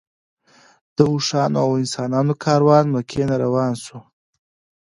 [0.95, 3.99] د اوښانو او انسانانو کاروان مکې نه روان شو.